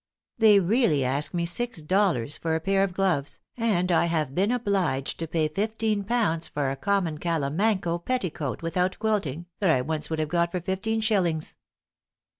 [0.39, 4.49] They really ask me six dollars for a pair of gloves, and I have been
[4.49, 10.07] obliged to pay fifteen pounds for a common calamanco petticoat without quilting, that I once
[10.07, 11.55] could have got for fifteen shillings."